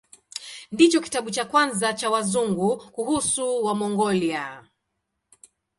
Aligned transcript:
Ndicho 0.71 0.99
kitabu 1.01 1.31
cha 1.31 1.45
kwanza 1.45 1.93
cha 1.93 2.09
Wazungu 2.09 2.77
kuhusu 2.91 3.65
Wamongolia. 3.65 4.63